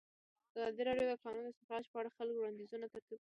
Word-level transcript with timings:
ازادي 0.53 0.81
راډیو 0.89 1.07
د 1.09 1.11
د 1.17 1.21
کانونو 1.23 1.51
استخراج 1.51 1.85
په 1.91 1.97
اړه 1.99 2.09
د 2.11 2.15
خلکو 2.17 2.37
وړاندیزونه 2.39 2.85
ترتیب 2.93 3.17
کړي. 3.17 3.19